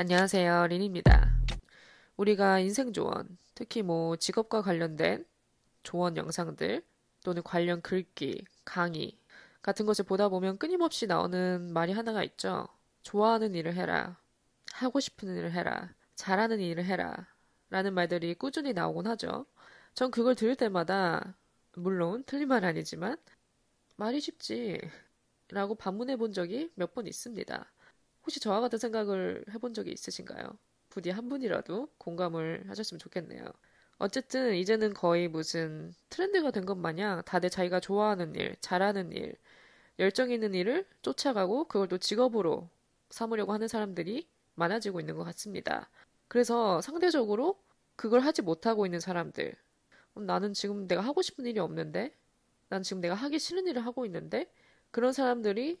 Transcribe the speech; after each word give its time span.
안녕하세요. 0.00 0.68
린입니다. 0.68 1.30
우리가 2.16 2.58
인생 2.60 2.94
조언, 2.94 3.36
특히 3.54 3.82
뭐 3.82 4.16
직업과 4.16 4.62
관련된 4.62 5.26
조언 5.82 6.16
영상들 6.16 6.82
또는 7.22 7.42
관련 7.42 7.82
글귀, 7.82 8.46
강의 8.64 9.18
같은 9.60 9.84
것을 9.84 10.06
보다 10.06 10.30
보면 10.30 10.56
끊임없이 10.56 11.06
나오는 11.06 11.70
말이 11.74 11.92
하나가 11.92 12.24
있죠. 12.24 12.66
좋아하는 13.02 13.54
일을 13.54 13.74
해라. 13.74 14.16
하고 14.72 15.00
싶은 15.00 15.36
일을 15.36 15.52
해라. 15.52 15.92
잘하는 16.14 16.60
일을 16.60 16.86
해라. 16.86 17.26
라는 17.68 17.92
말들이 17.92 18.32
꾸준히 18.32 18.72
나오곤 18.72 19.06
하죠. 19.06 19.44
전 19.92 20.10
그걸 20.10 20.34
들을 20.34 20.56
때마다 20.56 21.34
물론 21.74 22.24
틀린 22.24 22.48
말 22.48 22.64
아니지만 22.64 23.18
말이 23.96 24.18
쉽지 24.18 24.80
라고 25.50 25.74
반문해 25.74 26.16
본 26.16 26.32
적이 26.32 26.70
몇 26.74 26.94
번 26.94 27.06
있습니다. 27.06 27.70
혹시 28.30 28.38
저와 28.38 28.60
같은 28.60 28.78
생각을 28.78 29.44
해본 29.50 29.74
적이 29.74 29.90
있으신가요? 29.90 30.56
부디 30.88 31.10
한 31.10 31.28
분이라도 31.28 31.88
공감을 31.98 32.64
하셨으면 32.68 33.00
좋겠네요. 33.00 33.44
어쨌든 33.98 34.54
이제는 34.54 34.94
거의 34.94 35.26
무슨 35.26 35.92
트렌드가 36.10 36.52
된 36.52 36.64
것 36.64 36.76
마냥 36.76 37.22
다들 37.26 37.50
자기가 37.50 37.80
좋아하는 37.80 38.36
일, 38.36 38.54
잘하는 38.60 39.10
일, 39.10 39.34
열정 39.98 40.30
있는 40.30 40.54
일을 40.54 40.86
쫓아가고 41.02 41.64
그걸 41.64 41.88
또 41.88 41.98
직업으로 41.98 42.70
삼으려고 43.10 43.52
하는 43.52 43.66
사람들이 43.68 44.28
많아지고 44.54 45.00
있는 45.00 45.16
것 45.16 45.24
같습니다. 45.24 45.90
그래서 46.28 46.80
상대적으로 46.82 47.60
그걸 47.96 48.20
하지 48.20 48.42
못하고 48.42 48.86
있는 48.86 49.00
사람들, 49.00 49.56
음, 50.18 50.26
나는 50.26 50.52
지금 50.52 50.86
내가 50.86 51.00
하고 51.02 51.22
싶은 51.22 51.46
일이 51.46 51.58
없는데, 51.60 52.14
난 52.68 52.82
지금 52.82 53.00
내가 53.00 53.14
하기 53.16 53.38
싫은 53.40 53.66
일을 53.66 53.84
하고 53.84 54.06
있는데, 54.06 54.52
그런 54.92 55.12
사람들이 55.12 55.80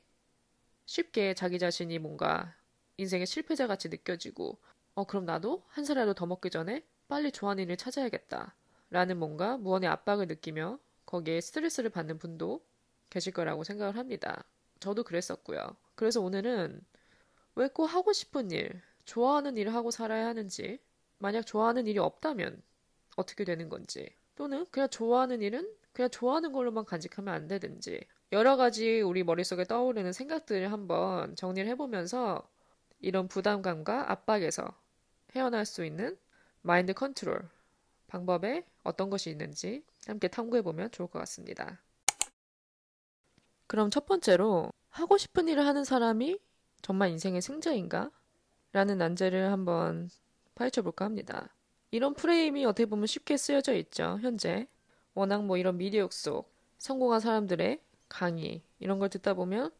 쉽게 0.86 1.34
자기 1.34 1.58
자신이 1.58 1.98
뭔가 1.98 2.54
인생의 2.98 3.26
실패자 3.26 3.66
같이 3.66 3.88
느껴지고, 3.88 4.58
어, 4.94 5.04
그럼 5.04 5.24
나도 5.24 5.64
한 5.68 5.84
살이라도 5.84 6.14
더 6.14 6.26
먹기 6.26 6.50
전에 6.50 6.84
빨리 7.08 7.32
좋아하는 7.32 7.64
일을 7.64 7.76
찾아야겠다. 7.76 8.54
라는 8.90 9.18
뭔가 9.18 9.56
무언의 9.56 9.88
압박을 9.88 10.26
느끼며 10.26 10.78
거기에 11.06 11.40
스트레스를 11.40 11.90
받는 11.90 12.18
분도 12.18 12.64
계실 13.08 13.32
거라고 13.32 13.64
생각을 13.64 13.96
합니다. 13.96 14.44
저도 14.80 15.04
그랬었고요. 15.04 15.76
그래서 15.94 16.20
오늘은 16.20 16.80
왜 17.56 17.68
꼭 17.68 17.86
하고 17.86 18.12
싶은 18.12 18.50
일, 18.50 18.80
좋아하는 19.04 19.56
일을 19.56 19.74
하고 19.74 19.90
살아야 19.90 20.26
하는지, 20.26 20.78
만약 21.18 21.42
좋아하는 21.46 21.86
일이 21.86 21.98
없다면 21.98 22.62
어떻게 23.16 23.44
되는 23.44 23.68
건지, 23.68 24.08
또는 24.36 24.66
그냥 24.70 24.88
좋아하는 24.88 25.42
일은 25.42 25.68
그냥 25.92 26.10
좋아하는 26.10 26.52
걸로만 26.52 26.84
간직하면 26.86 27.32
안 27.34 27.48
되든지, 27.48 28.00
여러 28.32 28.56
가지 28.56 29.00
우리 29.00 29.24
머릿속에 29.24 29.64
떠오르는 29.64 30.12
생각들을 30.12 30.70
한번 30.70 31.34
정리를 31.34 31.68
해보면서 31.70 32.48
이런 33.00 33.26
부담감과 33.26 34.12
압박에서 34.12 34.72
헤어날 35.34 35.66
수 35.66 35.84
있는 35.84 36.16
마인드 36.62 36.92
컨트롤 36.92 37.48
방법에 38.06 38.64
어떤 38.84 39.10
것이 39.10 39.30
있는지 39.30 39.82
함께 40.06 40.28
탐구해보면 40.28 40.92
좋을 40.92 41.08
것 41.08 41.18
같습니다. 41.20 41.80
그럼 43.66 43.90
첫 43.90 44.06
번째로 44.06 44.72
하고 44.90 45.18
싶은 45.18 45.48
일을 45.48 45.66
하는 45.66 45.84
사람이 45.84 46.38
정말 46.82 47.10
인생의 47.10 47.42
승자인가? 47.42 48.10
라는 48.72 48.98
난제를 48.98 49.50
한번 49.50 50.08
파헤쳐 50.54 50.82
볼까 50.82 51.04
합니다. 51.04 51.54
이런 51.90 52.14
프레임이 52.14 52.64
어떻게 52.64 52.86
보면 52.86 53.06
쉽게 53.06 53.36
쓰여져 53.36 53.74
있죠, 53.74 54.18
현재. 54.20 54.68
워낙 55.14 55.44
뭐 55.44 55.56
이런 55.56 55.76
미디어 55.76 56.08
속 56.10 56.52
성공한 56.78 57.18
사람들의 57.18 57.80
강의, 58.10 58.62
이런 58.78 58.98
걸 58.98 59.08
듣다 59.08 59.32
보면 59.34 59.72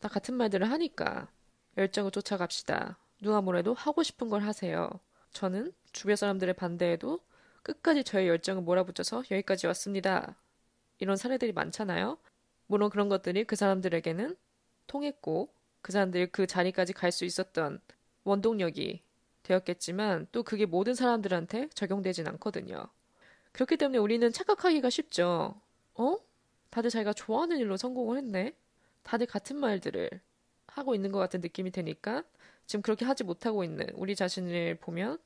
다 0.00 0.08
같은 0.08 0.34
말들을 0.34 0.70
하니까 0.70 1.30
열정을 1.78 2.10
쫓아갑시다. 2.10 2.98
누가 3.22 3.40
뭐래도 3.40 3.72
하고 3.74 4.02
싶은 4.02 4.28
걸 4.28 4.42
하세요. 4.42 4.90
저는 5.32 5.72
주변 5.92 6.16
사람들의 6.16 6.54
반대에도 6.54 7.20
끝까지 7.62 8.04
저의 8.04 8.28
열정을 8.28 8.62
몰아붙여서 8.62 9.24
여기까지 9.30 9.66
왔습니다. 9.68 10.36
이런 10.98 11.16
사례들이 11.16 11.52
많잖아요. 11.52 12.18
물론 12.66 12.90
그런 12.90 13.08
것들이 13.08 13.44
그 13.44 13.56
사람들에게는 13.56 14.36
통했고 14.86 15.50
그 15.82 15.92
사람들이 15.92 16.26
그 16.32 16.46
자리까지 16.46 16.92
갈 16.92 17.12
수 17.12 17.24
있었던 17.24 17.80
원동력이 18.24 19.02
되었겠지만 19.44 20.26
또 20.32 20.42
그게 20.42 20.66
모든 20.66 20.94
사람들한테 20.94 21.68
적용되진 21.70 22.26
않거든요. 22.28 22.88
그렇기 23.52 23.76
때문에 23.76 23.98
우리는 23.98 24.30
착각하기가 24.32 24.90
쉽죠. 24.90 25.60
어? 25.94 26.18
다들 26.76 26.90
자기가 26.90 27.14
좋아하는 27.14 27.56
일로 27.56 27.78
성공을 27.78 28.18
했네? 28.18 28.52
다들 29.02 29.26
같은 29.26 29.56
말들을 29.56 30.10
하고 30.66 30.94
있는 30.94 31.10
것 31.10 31.18
같은 31.18 31.40
느낌이 31.40 31.70
드니까 31.70 32.22
지금 32.66 32.82
그렇게 32.82 33.06
하지 33.06 33.24
못하고 33.24 33.64
있는 33.64 33.86
우리 33.94 34.14
자신을 34.14 34.74
보면 34.74 35.16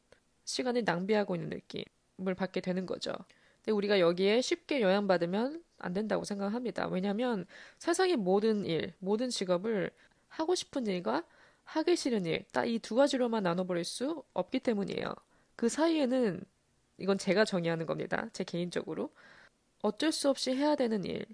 시간을 0.44 0.84
낭비하고 0.84 1.34
있는 1.34 1.48
느낌을 1.48 2.36
받게 2.36 2.60
되는 2.60 2.86
거죠. 2.86 3.12
근데 3.56 3.72
우리가 3.72 3.98
여기에 3.98 4.42
쉽게 4.42 4.80
영향받으면 4.80 5.64
안 5.78 5.92
된다고 5.92 6.22
생각합니다. 6.22 6.86
왜냐하면 6.86 7.46
세상의 7.78 8.14
모든 8.14 8.64
일, 8.64 8.92
모든 9.00 9.28
직업을 9.28 9.90
하고 10.28 10.54
싶은 10.54 10.86
일과 10.86 11.24
하기 11.64 11.96
싫은 11.96 12.26
일, 12.26 12.44
딱 12.52 12.66
이 12.66 12.78
두 12.78 12.94
가지로만 12.94 13.42
나눠버릴 13.42 13.82
수 13.82 14.22
없기 14.34 14.60
때문이에요. 14.60 15.12
그 15.56 15.68
사이에는 15.68 16.44
이건 16.98 17.18
제가 17.18 17.44
정의하는 17.44 17.86
겁니다. 17.86 18.28
제 18.34 18.44
개인적으로. 18.44 19.10
어쩔 19.82 20.12
수 20.12 20.28
없이 20.28 20.52
해야 20.54 20.74
되는 20.76 21.04
일, 21.04 21.26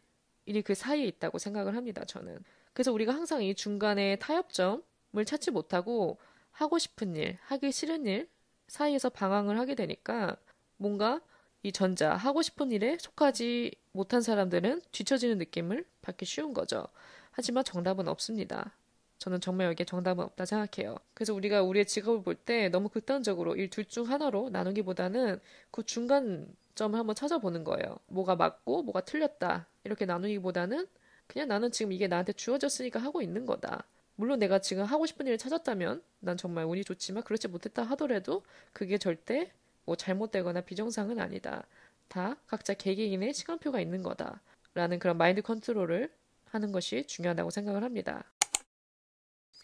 일이 0.47 0.63
그 0.63 0.75
사이에 0.75 1.05
있다고 1.07 1.39
생각을 1.39 1.77
합니다, 1.77 2.05
저는. 2.05 2.39
그래서 2.73 2.93
우리가 2.93 3.13
항상 3.15 3.43
이 3.43 3.55
중간에 3.55 4.17
타협점을 4.17 4.83
찾지 5.27 5.51
못하고 5.51 6.19
하고 6.53 6.79
싶은 6.79 7.17
일, 7.17 7.39
하기 7.43 7.73
싫은 7.73 8.07
일 8.07 8.29
사이에서 8.69 9.11
방황을 9.11 9.59
하게 9.59 9.75
되니까 9.75 10.37
뭔가 10.77 11.21
이 11.63 11.73
전자, 11.73 12.15
하고 12.15 12.43
싶은 12.43 12.71
일에 12.71 12.97
속하지 13.01 13.73
못한 13.93 14.23
사람들은 14.23 14.83
뒤처지는 14.93 15.39
느낌을 15.39 15.85
받기 16.03 16.25
쉬운 16.25 16.53
거죠. 16.55 16.87
하지만 17.33 17.65
정답은 17.65 18.09
없습니다. 18.09 18.73
저는 19.19 19.41
정말 19.41 19.69
여기에 19.69 19.87
정답은 19.87 20.25
없다 20.25 20.45
생각해요. 20.45 20.97
그래서 21.15 21.35
우리가 21.35 21.63
우리의 21.63 21.87
직업을 21.87 22.23
볼 22.23 22.37
때 22.37 22.69
너무 22.69 22.89
극단적으로 22.89 23.57
이둘중 23.57 24.09
하나로 24.09 24.51
나누기보다는 24.51 25.41
그 25.71 25.83
중간 25.85 26.47
점을 26.77 26.97
한번 26.99 27.17
찾아보는 27.17 27.65
거예요. 27.65 27.99
뭐가 28.07 28.37
맞고 28.37 28.85
뭐가 28.85 29.01
틀렸다. 29.01 29.67
이렇게 29.85 30.07
나누기보다는 30.07 30.87
그냥 31.27 31.49
나는 31.49 31.73
지금 31.73 31.93
이게 31.93 32.07
나한테 32.07 32.33
주어졌으니까 32.35 33.01
하고 33.01 33.23
있는 33.23 33.47
거다. 33.47 33.85
물론 34.15 34.39
내가 34.39 34.61
지금 34.61 34.85
하고 34.85 35.07
싶은 35.07 35.27
일을 35.27 35.39
찾았다면 35.39 36.03
난 36.21 36.37
정말 36.37 36.65
운이 36.67 36.85
좋지만 36.85 37.25
그렇지 37.25 37.49
못했다 37.49 37.83
하더라도 37.83 38.45
그게 38.73 38.99
절대 38.99 39.53
뭐 39.85 39.97
잘못되거나 39.97 40.61
비정상은 40.61 41.19
아니다. 41.19 41.67
다 42.09 42.37
각자 42.47 42.75
개개인의 42.75 43.35
시간표가 43.35 43.81
있는 43.81 44.03
거다. 44.03 44.41
라는 44.75 44.99
그런 44.99 45.17
마인드 45.17 45.43
컨트롤을 45.43 46.13
하는 46.47 46.73
것이 46.73 47.07
중요하다고 47.07 47.51
생각을 47.51 47.83
합니다. 47.83 48.25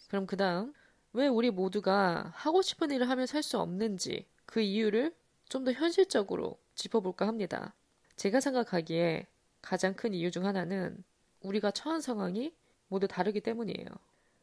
그럼 0.09 0.27
그 0.27 0.37
다음, 0.37 0.75
왜 1.12 1.28
우리 1.28 1.51
모두가 1.51 2.33
하고 2.34 2.62
싶은 2.62 2.91
일을 2.91 3.09
하면 3.09 3.27
살수 3.27 3.59
없는지 3.59 4.27
그 4.47 4.61
이유를 4.61 5.15
좀 5.49 5.65
더 5.65 5.72
현실적으로 5.72 6.59
짚어볼까 6.82 7.26
합니다. 7.26 7.75
제가 8.16 8.41
생각하기에 8.41 9.26
가장 9.60 9.94
큰 9.94 10.15
이유 10.15 10.31
중 10.31 10.44
하나는 10.47 11.03
우리가 11.41 11.70
처한 11.70 12.00
상황이 12.00 12.54
모두 12.88 13.06
다르기 13.06 13.41
때문이에요. 13.41 13.87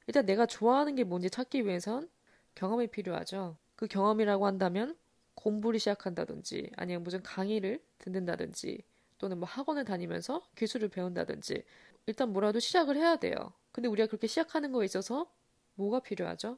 일단 0.07 0.25
내가 0.25 0.45
좋아하는 0.45 0.95
게 0.95 1.03
뭔지 1.03 1.29
찾기 1.29 1.65
위해선 1.65 2.09
경험이 2.55 2.87
필요하죠. 2.87 3.57
그 3.75 3.87
경험이라고 3.87 4.45
한다면 4.45 4.97
공부를 5.35 5.79
시작한다든지 5.79 6.71
아니면 6.77 7.03
무슨 7.03 7.21
강의를 7.21 7.81
듣는다든지 7.99 8.83
또는 9.17 9.37
뭐 9.37 9.47
학원을 9.47 9.85
다니면서 9.85 10.41
기술을 10.55 10.89
배운다든지 10.89 11.63
일단 12.07 12.31
뭐라도 12.31 12.59
시작을 12.59 12.95
해야 12.95 13.17
돼요. 13.17 13.53
근데 13.71 13.87
우리가 13.87 14.07
그렇게 14.07 14.27
시작하는 14.27 14.71
거에 14.71 14.85
있어서 14.85 15.31
뭐가 15.75 15.99
필요하죠? 15.99 16.57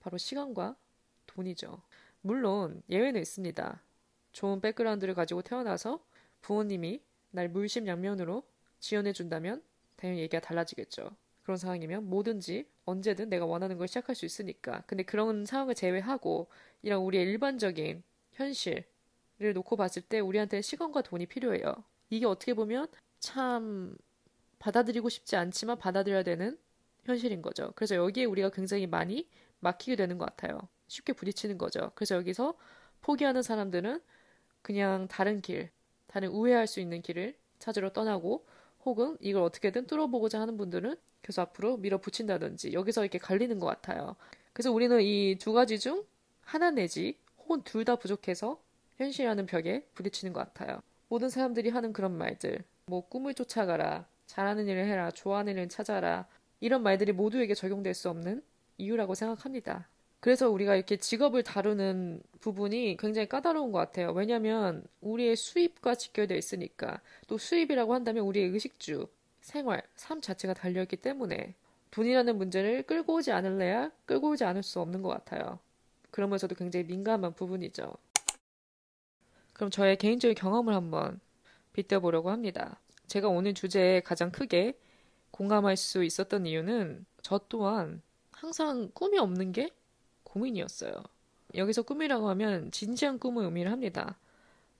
바로 0.00 0.18
시간과 0.18 0.76
돈이죠. 1.26 1.80
물론 2.20 2.82
예외는 2.90 3.20
있습니다. 3.20 3.80
좋은 4.36 4.60
백그라운드를 4.60 5.14
가지고 5.14 5.40
태어나서 5.40 6.04
부모님이 6.42 7.00
날 7.30 7.48
물심양면으로 7.48 8.42
지원해 8.78 9.14
준다면 9.14 9.62
당연히 9.96 10.20
얘기가 10.20 10.40
달라지겠죠. 10.40 11.10
그런 11.42 11.56
상황이면 11.56 12.10
뭐든지 12.10 12.68
언제든 12.84 13.30
내가 13.30 13.46
원하는 13.46 13.78
걸 13.78 13.88
시작할 13.88 14.14
수 14.14 14.26
있으니까. 14.26 14.82
근데 14.86 15.04
그런 15.04 15.46
상황을 15.46 15.74
제외하고 15.74 16.48
이런 16.82 17.00
우리의 17.00 17.24
일반적인 17.24 18.02
현실을 18.32 19.54
놓고 19.54 19.74
봤을 19.76 20.02
때 20.02 20.20
우리한테 20.20 20.60
시간과 20.60 21.00
돈이 21.00 21.24
필요해요. 21.24 21.74
이게 22.10 22.26
어떻게 22.26 22.52
보면 22.52 22.88
참 23.18 23.96
받아들이고 24.58 25.08
싶지 25.08 25.36
않지만 25.36 25.78
받아들여야 25.78 26.24
되는 26.24 26.58
현실인 27.04 27.40
거죠. 27.40 27.72
그래서 27.74 27.94
여기에 27.94 28.26
우리가 28.26 28.50
굉장히 28.50 28.86
많이 28.86 29.30
막히게 29.60 29.96
되는 29.96 30.18
것 30.18 30.26
같아요. 30.26 30.68
쉽게 30.88 31.14
부딪히는 31.14 31.56
거죠. 31.56 31.92
그래서 31.94 32.16
여기서 32.16 32.58
포기하는 33.00 33.40
사람들은 33.40 34.02
그냥 34.66 35.06
다른 35.06 35.40
길, 35.40 35.70
다른 36.08 36.28
우회할 36.30 36.66
수 36.66 36.80
있는 36.80 37.00
길을 37.00 37.36
찾으러 37.60 37.92
떠나고 37.92 38.44
혹은 38.84 39.16
이걸 39.20 39.44
어떻게든 39.44 39.86
뚫어보고자 39.86 40.40
하는 40.40 40.56
분들은 40.56 40.96
계속 41.22 41.40
앞으로 41.42 41.76
밀어붙인다든지 41.76 42.72
여기서 42.72 43.02
이렇게 43.02 43.18
갈리는 43.20 43.60
것 43.60 43.66
같아요. 43.66 44.16
그래서 44.52 44.72
우리는 44.72 45.00
이 45.02 45.36
두 45.38 45.52
가지 45.52 45.78
중 45.78 46.04
하나 46.42 46.72
내지 46.72 47.16
혹은 47.38 47.62
둘 47.62 47.84
다 47.84 47.94
부족해서 47.94 48.60
현실이라는 48.96 49.46
벽에 49.46 49.86
부딪히는 49.94 50.32
것 50.32 50.40
같아요. 50.40 50.82
모든 51.08 51.28
사람들이 51.30 51.68
하는 51.68 51.92
그런 51.92 52.18
말들, 52.18 52.64
뭐 52.86 53.06
꿈을 53.08 53.34
쫓아가라, 53.34 54.04
잘하는 54.26 54.66
일을 54.66 54.84
해라, 54.86 55.12
좋아하는 55.12 55.52
일을 55.52 55.68
찾아라, 55.68 56.26
이런 56.58 56.82
말들이 56.82 57.12
모두에게 57.12 57.54
적용될 57.54 57.94
수 57.94 58.10
없는 58.10 58.42
이유라고 58.78 59.14
생각합니다. 59.14 59.86
그래서 60.20 60.50
우리가 60.50 60.74
이렇게 60.74 60.96
직업을 60.96 61.42
다루는 61.42 62.20
부분이 62.40 62.96
굉장히 62.98 63.28
까다로운 63.28 63.72
것 63.72 63.78
같아요. 63.78 64.12
왜냐하면 64.12 64.84
우리의 65.00 65.36
수입과 65.36 65.94
직결되어 65.94 66.36
있으니까 66.36 67.00
또 67.26 67.38
수입이라고 67.38 67.94
한다면 67.94 68.24
우리의 68.24 68.48
의식주, 68.48 69.08
생활, 69.40 69.82
삶 69.94 70.20
자체가 70.20 70.54
달려있기 70.54 70.96
때문에 70.96 71.54
돈이라는 71.90 72.36
문제를 72.36 72.82
끌고 72.82 73.14
오지 73.14 73.32
않을래야 73.32 73.90
끌고 74.06 74.30
오지 74.30 74.44
않을 74.44 74.62
수 74.62 74.80
없는 74.80 75.02
것 75.02 75.08
같아요. 75.08 75.58
그러면서도 76.10 76.54
굉장히 76.54 76.86
민감한 76.86 77.34
부분이죠. 77.34 77.94
그럼 79.52 79.70
저의 79.70 79.96
개인적인 79.96 80.34
경험을 80.34 80.74
한번 80.74 81.20
빗대보려고 81.72 82.30
합니다. 82.30 82.80
제가 83.06 83.28
오늘 83.28 83.54
주제에 83.54 84.00
가장 84.00 84.30
크게 84.30 84.78
공감할 85.30 85.76
수 85.76 86.04
있었던 86.04 86.46
이유는 86.46 87.06
저 87.22 87.40
또한 87.48 88.02
항상 88.32 88.90
꿈이 88.92 89.18
없는 89.18 89.52
게 89.52 89.70
고민이었어요. 90.36 90.92
여기서 91.54 91.82
꿈이라고 91.82 92.28
하면 92.30 92.70
진지한 92.70 93.18
꿈을 93.18 93.44
의미를 93.44 93.72
합니다. 93.72 94.18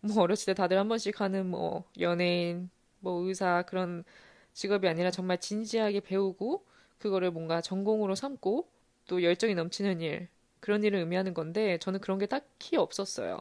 뭐 0.01 0.23
어렸을 0.23 0.47
때 0.47 0.55
다들 0.55 0.79
한 0.79 0.89
번씩 0.89 1.21
하는 1.21 1.47
뭐 1.47 1.85
연예인, 1.99 2.69
뭐 3.01 3.23
의사 3.23 3.63
그런 3.63 4.05
직업이 4.53 4.87
아니라 4.87 5.11
정말 5.11 5.41
진지하게 5.41 6.01
배우고 6.01 6.67
그거를 6.99 7.31
뭔가 7.31 7.61
전공으로 7.61 8.15
삼고 8.15 8.69
또 9.07 9.23
열정이 9.23 9.55
넘치는 9.55 10.01
일 10.01 10.29
그런 10.61 10.85
일을 10.85 10.99
의미하는 11.01 11.33
건데 11.35 11.79
저는 11.79 12.01
그런 12.01 12.19
게 12.19 12.27
딱히 12.27 12.77
없었어요. 12.77 13.41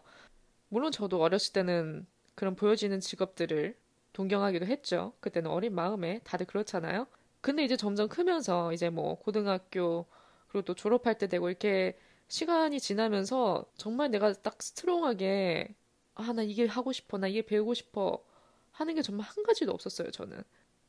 물론 0.69 0.91
저도 0.91 1.21
어렸을 1.21 1.53
때는 1.53 2.05
그런 2.35 2.55
보여지는 2.55 2.99
직업들을 2.99 3.75
동경하기도 4.13 4.65
했죠. 4.65 5.13
그때는 5.19 5.51
어린 5.51 5.73
마음에 5.73 6.21
다들 6.23 6.45
그렇잖아요. 6.45 7.07
근데 7.41 7.63
이제 7.63 7.75
점점 7.75 8.07
크면서 8.07 8.73
이제 8.73 8.89
뭐 8.89 9.15
고등학교 9.19 10.05
그리고 10.47 10.65
또 10.65 10.73
졸업할 10.73 11.17
때 11.17 11.27
되고 11.27 11.49
이렇게 11.49 11.97
시간이 12.27 12.79
지나면서 12.79 13.65
정말 13.77 14.11
내가 14.11 14.33
딱 14.33 14.61
스트롱하게 14.61 15.75
아, 16.15 16.33
나 16.33 16.41
이게 16.43 16.65
하고 16.65 16.91
싶어. 16.93 17.17
나 17.17 17.27
이게 17.27 17.45
배우고 17.45 17.73
싶어. 17.73 18.23
하는 18.71 18.95
게 18.95 19.01
정말 19.01 19.27
한 19.27 19.43
가지도 19.43 19.71
없었어요, 19.71 20.11
저는. 20.11 20.41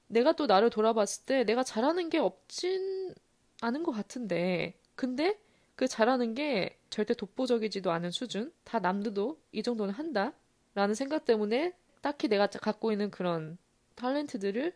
내가 0.08 0.32
또 0.32 0.46
나를 0.46 0.70
돌아봤을 0.70 1.24
때 1.26 1.44
내가 1.44 1.62
잘하는 1.64 2.10
게 2.10 2.18
없진 2.18 3.14
않은 3.60 3.82
것 3.82 3.92
같은데, 3.92 4.78
근데 4.94 5.38
그 5.76 5.88
잘하는 5.88 6.34
게 6.34 6.78
절대 6.90 7.14
독보적이지도 7.14 7.90
않은 7.92 8.10
수준? 8.10 8.52
다 8.64 8.78
남들도 8.80 9.40
이 9.52 9.62
정도는 9.62 9.94
한다? 9.94 10.32
라는 10.74 10.94
생각 10.94 11.24
때문에 11.24 11.74
딱히 12.02 12.28
내가 12.28 12.46
갖고 12.48 12.92
있는 12.92 13.10
그런 13.10 13.58
탤런트들을 13.96 14.72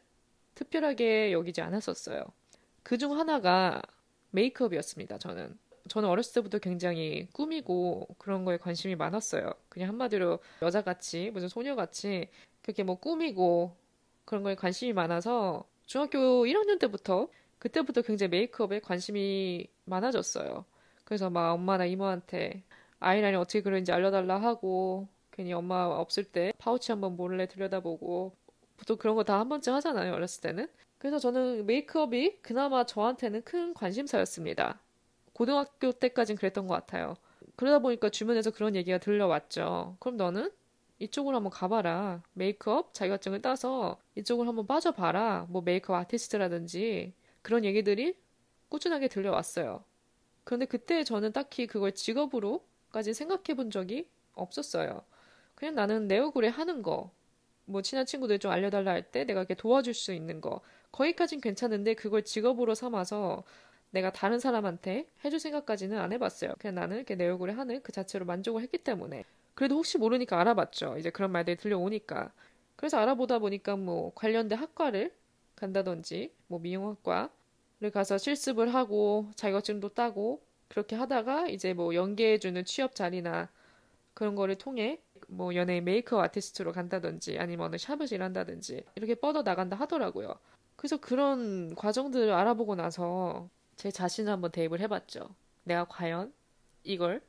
특별하게 0.54 1.32
여기지 1.32 1.60
않았었어요. 1.62 2.24
그 2.82 2.98
중 2.98 3.18
하나가 3.18 3.82
메이크업이었습니다, 4.32 5.18
저는. 5.18 5.58
저는 5.90 6.08
어렸을 6.08 6.34
때부터 6.34 6.58
굉장히 6.58 7.28
꾸미고 7.32 8.08
그런 8.18 8.44
거에 8.44 8.56
관심이 8.58 8.94
많았어요. 8.96 9.52
그냥 9.68 9.88
한마디로 9.90 10.38
여자같이, 10.62 11.30
무슨 11.32 11.48
소녀같이 11.48 12.28
그렇게 12.62 12.84
뭐 12.84 12.96
꾸미고 12.96 13.76
그런 14.24 14.42
거에 14.44 14.54
관심이 14.54 14.92
많아서 14.92 15.64
중학교 15.86 16.46
1학년 16.46 16.78
때부터 16.80 17.28
그때부터 17.58 18.02
굉장히 18.02 18.30
메이크업에 18.30 18.80
관심이 18.80 19.66
많아졌어요. 19.84 20.64
그래서 21.04 21.28
막 21.30 21.52
엄마나 21.52 21.86
이모한테 21.86 22.62
아이라인 23.00 23.34
어떻게 23.36 23.62
그리는지 23.62 23.92
알려달라 23.92 24.38
하고 24.40 25.08
괜히 25.32 25.52
엄마 25.52 25.86
없을 25.86 26.24
때 26.24 26.52
파우치 26.58 26.92
한번 26.92 27.16
몰래 27.16 27.46
들여다보고 27.48 28.36
보통 28.78 28.96
그런 28.96 29.16
거 29.16 29.24
다 29.24 29.40
한 29.40 29.48
번쯤 29.48 29.74
하잖아요 29.74 30.14
어렸을 30.14 30.42
때는 30.42 30.68
그래서 30.98 31.18
저는 31.18 31.66
메이크업이 31.66 32.38
그나마 32.42 32.84
저한테는 32.86 33.42
큰 33.44 33.74
관심사였습니다 33.74 34.80
고등학교 35.40 35.90
때까진 35.92 36.36
그랬던 36.36 36.66
것 36.66 36.74
같아요. 36.74 37.16
그러다 37.56 37.78
보니까 37.78 38.10
주변에서 38.10 38.50
그런 38.50 38.76
얘기가 38.76 38.98
들려왔죠. 38.98 39.96
그럼 39.98 40.18
너는? 40.18 40.50
이쪽으로 40.98 41.36
한번 41.36 41.50
가봐라. 41.50 42.22
메이크업 42.34 42.92
자격증을 42.92 43.40
따서 43.40 43.98
이쪽으로 44.16 44.48
한번 44.48 44.66
빠져봐라. 44.66 45.46
뭐 45.48 45.62
메이크업 45.62 45.98
아티스트라든지 45.98 47.14
그런 47.40 47.64
얘기들이 47.64 48.18
꾸준하게 48.68 49.08
들려왔어요. 49.08 49.82
그런데 50.44 50.66
그때 50.66 51.04
저는 51.04 51.32
딱히 51.32 51.66
그걸 51.66 51.92
직업으로까지 51.92 53.14
생각해 53.14 53.54
본 53.56 53.70
적이 53.70 54.10
없었어요. 54.34 55.06
그냥 55.54 55.74
나는 55.74 56.06
내 56.06 56.18
얼굴에 56.18 56.48
하는 56.48 56.82
거, 56.82 57.12
뭐 57.64 57.80
친한 57.80 58.04
친구들 58.04 58.38
좀 58.38 58.50
알려달라 58.50 58.90
할 58.92 59.10
때 59.10 59.24
내가 59.24 59.40
이렇게 59.40 59.54
도와줄 59.54 59.94
수 59.94 60.12
있는 60.12 60.42
거, 60.42 60.60
거기까진 60.92 61.40
괜찮은데 61.40 61.94
그걸 61.94 62.24
직업으로 62.24 62.74
삼아서 62.74 63.42
내가 63.90 64.12
다른 64.12 64.38
사람한테 64.38 65.08
해줄 65.24 65.40
생각까지는 65.40 65.98
안 65.98 66.12
해봤어요. 66.12 66.54
그냥 66.58 66.76
나는 66.76 66.96
이렇게 66.96 67.14
내 67.16 67.28
얼굴에 67.28 67.52
하는 67.52 67.82
그 67.82 67.92
자체로 67.92 68.24
만족을 68.24 68.62
했기 68.62 68.78
때문에. 68.78 69.24
그래도 69.54 69.76
혹시 69.76 69.98
모르니까 69.98 70.40
알아봤죠. 70.40 70.96
이제 70.98 71.10
그런 71.10 71.32
말들이 71.32 71.56
들려오니까. 71.56 72.32
그래서 72.76 72.98
알아보다 72.98 73.38
보니까 73.38 73.76
뭐 73.76 74.12
관련된 74.14 74.58
학과를 74.58 75.12
간다든지, 75.56 76.32
뭐 76.46 76.58
미용학과, 76.60 77.30
를 77.80 77.90
가서 77.90 78.18
실습을 78.18 78.74
하고 78.74 79.30
자격증도 79.36 79.90
따고 79.90 80.42
그렇게 80.68 80.96
하다가 80.96 81.48
이제 81.48 81.72
뭐 81.72 81.94
연계해주는 81.94 82.62
취업 82.66 82.94
자리나 82.94 83.48
그런 84.12 84.34
거를 84.34 84.56
통해 84.56 85.00
뭐 85.28 85.54
연예인 85.54 85.84
메이크업 85.84 86.22
아티스트로 86.24 86.72
간다든지 86.72 87.38
아니면 87.38 87.66
어느 87.66 87.78
샵을 87.78 88.12
일한다든지 88.12 88.84
이렇게 88.96 89.14
뻗어 89.14 89.42
나간다 89.42 89.76
하더라고요. 89.76 90.34
그래서 90.76 90.98
그런 90.98 91.74
과정들을 91.74 92.30
알아보고 92.30 92.74
나서 92.74 93.48
제 93.80 93.90
자신을 93.90 94.30
한번 94.30 94.50
대입을 94.50 94.78
해봤죠. 94.80 95.34
내가 95.64 95.86
과연 95.86 96.34
이걸 96.84 97.22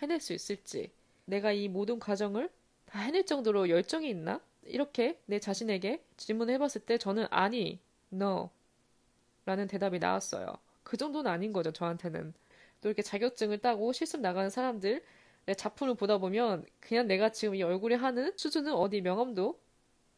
해낼 0.00 0.20
수 0.20 0.32
있을지, 0.32 0.92
내가 1.24 1.50
이 1.50 1.66
모든 1.66 1.98
과정을 1.98 2.48
다 2.86 3.00
해낼 3.00 3.26
정도로 3.26 3.68
열정이 3.68 4.08
있나? 4.08 4.40
이렇게 4.62 5.20
내 5.26 5.40
자신에게 5.40 6.04
질문을 6.16 6.54
해봤을 6.54 6.82
때 6.86 6.98
저는 6.98 7.26
아니, 7.30 7.80
no, 8.12 8.48
라는 9.44 9.66
대답이 9.66 9.98
나왔어요. 9.98 10.46
그 10.84 10.96
정도는 10.96 11.28
아닌 11.28 11.52
거죠, 11.52 11.72
저한테는. 11.72 12.32
또 12.80 12.88
이렇게 12.88 13.02
자격증을 13.02 13.58
따고 13.58 13.92
실습 13.92 14.20
나가는 14.20 14.50
사람들 14.50 15.02
작품을 15.56 15.96
보다 15.96 16.18
보면 16.18 16.64
그냥 16.78 17.08
내가 17.08 17.32
지금 17.32 17.56
이 17.56 17.62
얼굴에 17.64 17.96
하는 17.96 18.32
수준은 18.36 18.72
어디 18.72 19.00
명함도 19.00 19.58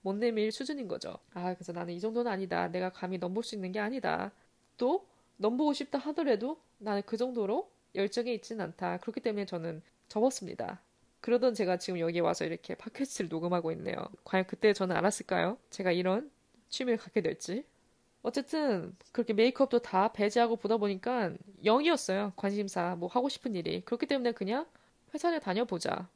못 0.02 0.12
내밀 0.12 0.52
수준인 0.52 0.88
거죠. 0.88 1.16
아, 1.32 1.54
그래서 1.54 1.72
나는 1.72 1.94
이 1.94 2.00
정도는 2.00 2.30
아니다. 2.30 2.68
내가 2.68 2.90
감히 2.90 3.16
넘볼 3.16 3.42
수 3.42 3.54
있는 3.54 3.72
게 3.72 3.80
아니다. 3.80 4.30
또 4.76 5.08
넘보고 5.40 5.72
싶다 5.72 5.98
하더라도 5.98 6.60
나는 6.78 7.02
그 7.06 7.16
정도로 7.16 7.70
열정이 7.94 8.34
있지는 8.34 8.64
않다. 8.66 8.98
그렇기 8.98 9.20
때문에 9.20 9.46
저는 9.46 9.82
접었습니다. 10.08 10.80
그러던 11.20 11.54
제가 11.54 11.78
지금 11.78 11.98
여기 11.98 12.20
와서 12.20 12.44
이렇게 12.44 12.74
팟캐스트를 12.74 13.28
녹음하고 13.28 13.72
있네요. 13.72 13.96
과연 14.24 14.46
그때 14.46 14.72
저는 14.72 14.96
알았을까요? 14.96 15.58
제가 15.70 15.92
이런 15.92 16.30
취미를 16.68 16.98
갖게 16.98 17.20
될지. 17.20 17.64
어쨌든 18.22 18.94
그렇게 19.12 19.32
메이크업도 19.32 19.80
다 19.80 20.12
배제하고 20.12 20.56
보다 20.56 20.76
보니까 20.76 21.32
0이었어요. 21.64 22.32
관심사, 22.36 22.94
뭐 22.96 23.08
하고 23.08 23.28
싶은 23.28 23.54
일이. 23.54 23.82
그렇기 23.84 24.06
때문에 24.06 24.32
그냥 24.32 24.66
회사를 25.14 25.40
다녀보자. 25.40 26.08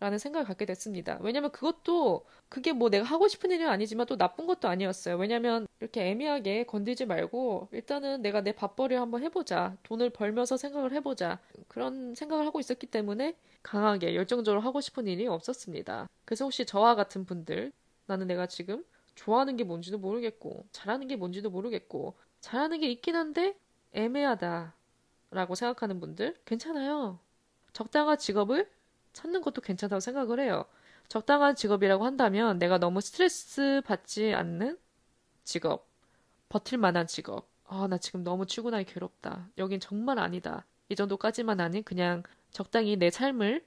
라는 0.00 0.18
생각을 0.18 0.46
갖게 0.46 0.64
됐습니다. 0.64 1.18
왜냐면 1.20 1.52
그것도 1.52 2.24
그게 2.48 2.72
뭐 2.72 2.88
내가 2.88 3.04
하고 3.04 3.28
싶은 3.28 3.50
일은 3.50 3.68
아니지만 3.68 4.06
또 4.06 4.16
나쁜 4.16 4.46
것도 4.46 4.66
아니었어요. 4.66 5.16
왜냐면 5.16 5.68
이렇게 5.78 6.08
애매하게 6.08 6.64
건들지 6.64 7.04
말고 7.04 7.68
일단은 7.72 8.22
내가 8.22 8.40
내 8.40 8.52
밥벌이를 8.52 9.00
한번 9.00 9.22
해보자. 9.22 9.76
돈을 9.82 10.10
벌면서 10.10 10.56
생각을 10.56 10.92
해보자. 10.92 11.38
그런 11.68 12.14
생각을 12.14 12.46
하고 12.46 12.60
있었기 12.60 12.86
때문에 12.86 13.36
강하게 13.62 14.14
열정적으로 14.14 14.62
하고 14.62 14.80
싶은 14.80 15.06
일이 15.06 15.26
없었습니다. 15.26 16.08
그래서 16.24 16.46
혹시 16.46 16.64
저와 16.64 16.94
같은 16.94 17.26
분들 17.26 17.70
나는 18.06 18.26
내가 18.26 18.46
지금 18.46 18.82
좋아하는 19.14 19.56
게 19.56 19.64
뭔지도 19.64 19.98
모르겠고, 19.98 20.64
잘하는 20.72 21.08
게 21.08 21.16
뭔지도 21.16 21.50
모르겠고, 21.50 22.14
잘하는 22.40 22.80
게 22.80 22.90
있긴 22.90 23.16
한데 23.16 23.54
애매하다. 23.92 24.74
라고 25.32 25.54
생각하는 25.54 26.00
분들, 26.00 26.36
괜찮아요. 26.46 27.18
적당한 27.74 28.16
직업을 28.16 28.68
찾는 29.12 29.42
것도 29.42 29.60
괜찮다고 29.60 30.00
생각을 30.00 30.40
해요. 30.40 30.64
적당한 31.08 31.56
직업이라고 31.56 32.04
한다면 32.04 32.58
내가 32.58 32.78
너무 32.78 33.00
스트레스 33.00 33.82
받지 33.84 34.32
않는 34.32 34.78
직업, 35.44 35.88
버틸 36.48 36.78
만한 36.78 37.06
직업. 37.06 37.48
아, 37.66 37.86
나 37.88 37.98
지금 37.98 38.24
너무 38.24 38.46
출근하기 38.46 38.92
괴롭다. 38.92 39.48
여긴 39.58 39.80
정말 39.80 40.18
아니다. 40.18 40.64
이 40.88 40.96
정도까지만 40.96 41.60
아닌 41.60 41.82
그냥 41.84 42.22
적당히 42.50 42.96
내 42.96 43.10
삶을 43.10 43.64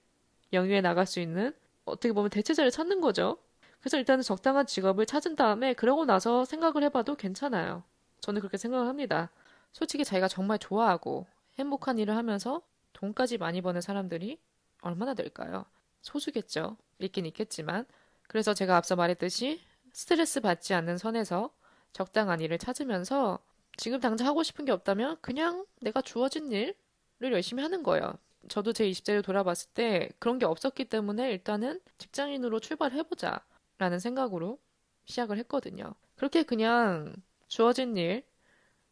영위해 0.52 0.82
나갈 0.82 1.06
수 1.06 1.20
있는 1.20 1.54
어떻게 1.86 2.14
보면 2.14 2.30
대체자를 2.30 2.72
찾는 2.72 3.02
거죠. 3.02 3.38
그래서 3.80 3.98
일단은 3.98 4.22
적당한 4.24 4.66
직업을 4.66 5.06
찾은 5.06 5.36
다음에 5.36 5.74
그러고 5.74 6.06
나서 6.06 6.46
생각을 6.46 6.84
해봐도 6.84 7.16
괜찮아요. 7.16 7.84
저는 8.22 8.40
그렇게 8.40 8.58
생각을 8.58 8.88
합니다. 8.88 9.30
솔직히 9.74 10.06
자기가 10.06 10.28
정말 10.30 10.60
좋아하고 10.60 11.26
행복한 11.60 11.98
일을 12.00 12.16
하면서 12.16 12.62
돈까지 12.94 13.38
많이 13.38 13.62
버는 13.62 13.82
사람들이 13.82 14.40
얼마나 14.84 15.13
될까요? 15.13 15.66
소수겠죠. 16.02 16.78
있긴 17.00 17.25
있겠지만. 17.28 17.86
그래서 18.28 18.54
제가 18.54 18.78
앞서 18.78 18.96
말했듯이 18.96 19.62
스트레스 19.92 20.42
받지 20.42 20.74
않는 20.74 20.98
선에서 20.98 21.52
적당한 21.92 22.42
일을 22.42 22.58
찾으면서 22.58 23.40
지금 23.78 24.00
당장 24.00 24.28
하고 24.28 24.44
싶은 24.44 24.66
게 24.66 24.72
없다면 24.72 25.18
그냥 25.22 25.66
내가 25.82 26.02
주어진 26.02 26.52
일을 26.52 26.75
열심히 27.22 27.63
하는 27.63 27.84
거예요. 27.84 28.18
저도 28.50 28.74
제 28.74 28.86
20대를 28.90 29.24
돌아봤을 29.24 29.70
때 29.74 30.10
그런 30.20 30.38
게 30.38 30.46
없었기 30.46 30.86
때문에 30.86 31.32
일단은 31.32 31.80
직장인으로 31.98 32.60
출발해보자 32.60 33.44
라는 33.78 34.00
생각으로 34.00 34.60
시작을 35.06 35.38
했거든요. 35.40 35.94
그렇게 36.16 36.44
그냥 36.44 37.16
주어진 37.48 37.96
일을 37.98 38.24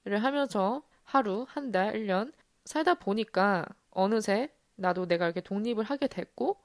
하면서 0.06 0.84
하루, 1.04 1.46
한 1.50 1.72
달, 1.72 1.94
1년 1.94 2.32
살다 2.66 2.96
보니까 2.96 3.66
어느새 3.90 4.54
나도 4.82 5.08
내가 5.08 5.26
이렇게 5.26 5.42
독립을 5.42 5.84
하게 5.84 6.08
됐고 6.08 6.58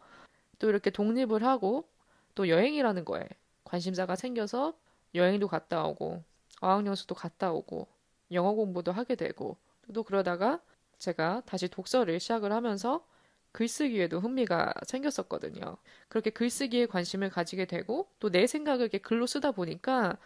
또 0.59 0.69
이렇게 0.69 0.91
독립을 0.91 1.45
하고 1.45 1.89
또 2.35 2.49
여행이라는 2.49 3.05
거에 3.05 3.29
관심사가 3.65 4.17
생겨서 4.17 4.75
여행도 5.15 5.49
갔다 5.49 5.85
오고 5.85 6.23
어학연수도 6.61 7.15
갔다 7.15 7.53
오고 7.53 7.89
영어 8.33 8.53
공부도 8.55 8.93
하게 8.93 9.15
되고 9.17 9.57
또 9.95 10.03
그러다가 10.03 10.61
제가 10.99 11.43
다시 11.47 11.69
독서를 11.69 12.19
시작을 12.21 12.53
하면서 12.53 13.07
글쓰기에도 13.53 14.21
흥미가 14.21 14.73
생겼었거든요. 14.87 15.77
그렇게 16.09 16.31
글쓰기에 16.31 16.87
관심을 16.87 17.31
가지게 17.31 17.67
되고 17.67 18.09
또 18.21 18.31
내 18.31 18.47
생각을 18.47 18.83
이렇게 18.83 18.99
글로 18.99 19.27
쓰다 19.27 19.53
보니까 19.53 20.19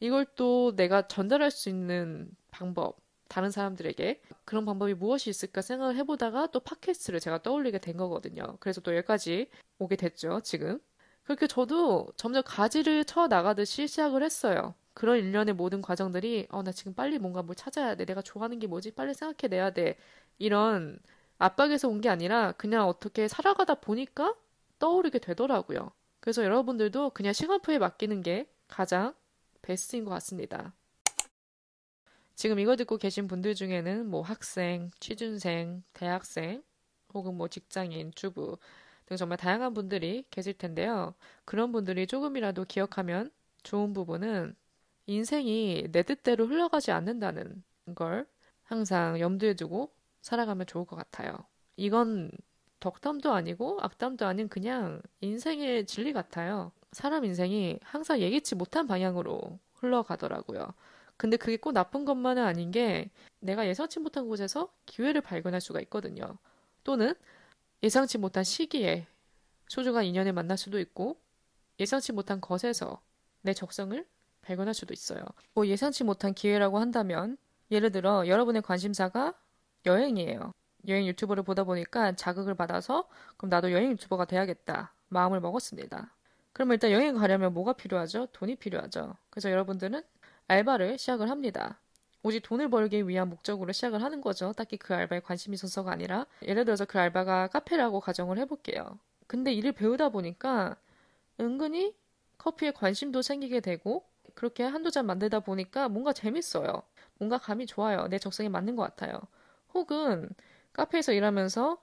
이걸 0.00 0.26
또 0.36 0.74
내가 0.76 1.06
전달할 1.08 1.50
수 1.50 1.68
있는 1.68 2.30
방법, 2.50 2.96
다른 3.28 3.50
사람들에게 3.50 4.20
그런 4.44 4.64
방법이 4.64 4.94
무엇이 4.94 5.30
있을까 5.30 5.60
생각을 5.62 5.96
해보다가 5.96 6.48
또 6.48 6.60
팟캐스트를 6.60 7.20
제가 7.20 7.42
떠올리게 7.42 7.78
된 7.78 7.96
거거든요. 7.96 8.56
그래서 8.60 8.80
또 8.80 8.96
여기까지 8.96 9.48
오게 9.78 9.96
됐죠, 9.96 10.40
지금. 10.42 10.80
그렇게 11.24 11.46
저도 11.46 12.08
점점 12.16 12.42
가지를 12.44 13.04
쳐 13.04 13.26
나가듯이 13.26 13.86
시작을 13.86 14.22
했어요. 14.22 14.74
그런 14.94 15.18
일련의 15.18 15.54
모든 15.54 15.82
과정들이, 15.82 16.46
어, 16.50 16.62
나 16.62 16.72
지금 16.72 16.94
빨리 16.94 17.18
뭔가 17.18 17.42
뭘 17.42 17.54
찾아야 17.54 17.94
돼. 17.94 18.04
내가 18.06 18.22
좋아하는 18.22 18.58
게 18.58 18.66
뭐지? 18.66 18.92
빨리 18.92 19.14
생각해내야 19.14 19.70
돼. 19.72 19.96
이런 20.38 20.98
압박에서 21.38 21.88
온 21.88 22.00
게 22.00 22.08
아니라 22.08 22.52
그냥 22.52 22.88
어떻게 22.88 23.28
살아가다 23.28 23.76
보니까 23.76 24.34
떠오르게 24.78 25.18
되더라고요. 25.20 25.90
그래서 26.20 26.42
여러분들도 26.44 27.10
그냥 27.10 27.32
시간표에 27.32 27.78
맡기는 27.78 28.22
게 28.22 28.48
가장 28.68 29.14
베스트인 29.62 30.04
것 30.04 30.10
같습니다. 30.12 30.72
지금 32.38 32.60
이거 32.60 32.76
듣고 32.76 32.98
계신 32.98 33.26
분들 33.26 33.56
중에는 33.56 34.08
뭐 34.08 34.22
학생, 34.22 34.92
취준생, 35.00 35.82
대학생, 35.92 36.62
혹은 37.12 37.34
뭐 37.34 37.48
직장인, 37.48 38.12
주부 38.14 38.58
등 39.06 39.16
정말 39.16 39.38
다양한 39.38 39.74
분들이 39.74 40.24
계실 40.30 40.54
텐데요. 40.56 41.14
그런 41.44 41.72
분들이 41.72 42.06
조금이라도 42.06 42.64
기억하면 42.66 43.32
좋은 43.64 43.92
부분은 43.92 44.54
인생이 45.06 45.88
내 45.90 46.04
뜻대로 46.04 46.46
흘러가지 46.46 46.92
않는다는 46.92 47.64
걸 47.96 48.24
항상 48.62 49.18
염두에 49.18 49.54
두고 49.54 49.90
살아가면 50.20 50.68
좋을 50.68 50.84
것 50.84 50.94
같아요. 50.94 51.44
이건 51.74 52.30
덕담도 52.78 53.32
아니고 53.32 53.78
악담도 53.80 54.24
아닌 54.24 54.48
그냥 54.48 55.02
인생의 55.22 55.86
진리 55.86 56.12
같아요. 56.12 56.70
사람 56.92 57.24
인생이 57.24 57.80
항상 57.82 58.20
예기치 58.20 58.54
못한 58.54 58.86
방향으로 58.86 59.58
흘러가더라고요. 59.74 60.72
근데 61.18 61.36
그게 61.36 61.56
꼭 61.58 61.72
나쁜 61.72 62.04
것만은 62.06 62.44
아닌 62.44 62.70
게 62.70 63.10
내가 63.40 63.66
예상치 63.66 63.98
못한 63.98 64.28
곳에서 64.28 64.72
기회를 64.86 65.20
발견할 65.20 65.60
수가 65.60 65.80
있거든요. 65.82 66.38
또는 66.84 67.12
예상치 67.82 68.18
못한 68.18 68.44
시기에 68.44 69.06
소중한 69.68 70.04
인연을 70.04 70.32
만날 70.32 70.56
수도 70.56 70.78
있고 70.78 71.20
예상치 71.80 72.12
못한 72.12 72.40
것에서 72.40 73.02
내 73.42 73.52
적성을 73.52 74.06
발견할 74.42 74.74
수도 74.74 74.94
있어요. 74.94 75.20
뭐 75.54 75.66
예상치 75.66 76.04
못한 76.04 76.34
기회라고 76.34 76.78
한다면 76.78 77.36
예를 77.70 77.90
들어 77.92 78.26
여러분의 78.26 78.62
관심사가 78.62 79.34
여행이에요. 79.86 80.52
여행 80.86 81.06
유튜버를 81.08 81.42
보다 81.42 81.64
보니까 81.64 82.12
자극을 82.12 82.54
받아서 82.54 83.08
그럼 83.36 83.50
나도 83.50 83.72
여행 83.72 83.90
유튜버가 83.90 84.24
돼야겠다 84.24 84.94
마음을 85.08 85.40
먹었습니다. 85.40 86.14
그럼 86.52 86.72
일단 86.72 86.92
여행 86.92 87.16
가려면 87.16 87.52
뭐가 87.52 87.72
필요하죠? 87.72 88.26
돈이 88.32 88.56
필요하죠. 88.56 89.16
그래서 89.30 89.50
여러분들은 89.50 90.02
알바를 90.48 90.98
시작을 90.98 91.30
합니다. 91.30 91.78
오직 92.22 92.40
돈을 92.42 92.68
벌기 92.70 93.06
위한 93.06 93.28
목적으로 93.28 93.72
시작을 93.72 94.02
하는 94.02 94.20
거죠. 94.20 94.52
딱히 94.54 94.76
그 94.76 94.94
알바에 94.94 95.20
관심이 95.20 95.54
있어서가 95.54 95.92
아니라 95.92 96.26
예를 96.42 96.64
들어서 96.64 96.84
그 96.84 96.98
알바가 96.98 97.48
카페라고 97.48 98.00
가정을 98.00 98.38
해볼게요. 98.38 98.98
근데 99.26 99.52
일을 99.52 99.72
배우다 99.72 100.08
보니까 100.08 100.76
은근히 101.38 101.94
커피에 102.38 102.70
관심도 102.70 103.22
생기게 103.22 103.60
되고 103.60 104.04
그렇게 104.34 104.64
한두 104.64 104.90
잔 104.90 105.06
만들다 105.06 105.40
보니까 105.40 105.88
뭔가 105.88 106.12
재밌어요. 106.12 106.82
뭔가 107.18 107.38
감이 107.38 107.66
좋아요. 107.66 108.08
내 108.08 108.18
적성에 108.18 108.48
맞는 108.48 108.74
것 108.74 108.82
같아요. 108.82 109.20
혹은 109.74 110.30
카페에서 110.72 111.12
일하면서 111.12 111.78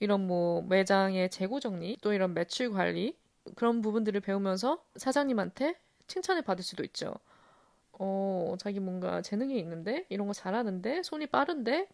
이런 0.00 0.26
뭐 0.26 0.62
매장의 0.62 1.30
재고 1.30 1.60
정리, 1.60 1.96
또 2.00 2.12
이런 2.12 2.34
매출 2.34 2.72
관리 2.72 3.16
그런 3.54 3.80
부분들을 3.80 4.20
배우면서 4.20 4.84
사장님한테 4.96 5.76
칭찬을 6.08 6.42
받을 6.42 6.64
수도 6.64 6.82
있죠. 6.82 7.14
어, 7.98 8.54
자기 8.58 8.80
뭔가 8.80 9.22
재능이 9.22 9.58
있는데 9.58 10.06
이런 10.08 10.26
거 10.26 10.32
잘하는데 10.32 11.02
손이 11.02 11.26
빠른데 11.26 11.88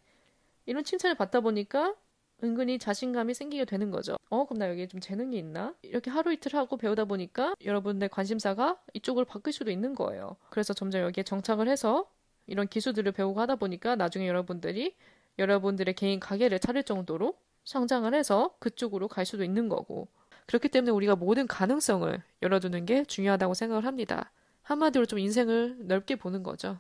이런 0.67 0.85
칭찬을 0.85 1.17
받다 1.17 1.41
보니까 1.41 1.95
은근히 2.43 2.79
자신감이 2.79 3.35
생기게 3.35 3.65
되는 3.65 3.91
거죠. 3.91 4.17
어, 4.31 4.47
그럼 4.47 4.59
나 4.59 4.71
여기에 4.71 4.87
좀 4.87 5.01
재능이 5.01 5.37
있나? 5.39 5.75
이렇게 5.83 6.11
하루 6.11 6.33
이틀 6.33 6.55
하고 6.55 6.77
배우다 6.77 7.07
보니까 7.07 7.55
여러분의 7.65 8.09
관심사가 8.11 8.79
이쪽으로 8.95 9.25
바뀔 9.25 9.53
수도 9.53 9.71
있는 9.71 9.95
거예요. 9.95 10.37
그래서 10.51 10.73
점점 10.73 11.03
여기에 11.03 11.25
정착을 11.25 11.69
해서 11.69 12.09
이런 12.47 12.69
기술들을 12.69 13.11
배우고 13.13 13.41
하다 13.41 13.57
보니까 13.57 13.97
나중에 13.97 14.29
여러분들이 14.29 14.95
여러분들의 15.39 15.95
개인 15.95 16.21
가게를 16.21 16.59
차릴 16.61 16.85
정도로 16.85 17.35
성장을 17.65 18.13
해서 18.15 18.55
그쪽으로 18.61 19.09
갈 19.09 19.27
수도 19.27 19.45
있는 19.45 19.69
거고. 19.69 20.09
그렇기 20.47 20.69
때문에 20.69 20.91
우리가 20.93 21.17
모든 21.17 21.47
가능성을 21.47 22.23
열어두는 22.43 22.87
게 22.87 23.05
중요하다고 23.05 23.55
생각을 23.55 23.85
합니다. 23.85 24.33
한마디로 24.69 25.07
좀 25.07 25.19
인생을 25.19 25.87
넓게 25.87 26.17
보는 26.17 26.43
거죠. 26.43 26.79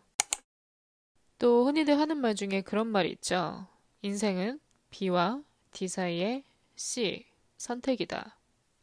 또 1.38 1.64
흔히들 1.64 1.98
하는 1.98 2.18
말 2.18 2.34
중에 2.34 2.60
그런 2.60 2.86
말이 2.86 3.10
있죠. 3.12 3.66
인생은 4.02 4.60
B와 4.90 5.42
D 5.72 5.88
사이의 5.88 6.44
C, 6.76 7.24
선택이다. 7.56 8.36